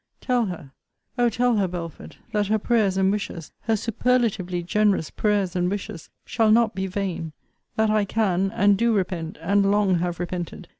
[0.19, 0.71] Tell her,
[1.19, 6.09] O tell her, Belford, that her prayers and wishes, her superlatively generous prayers and wishes,
[6.25, 7.33] shall not be vain:
[7.75, 10.69] that I can, and do repent and long have repented.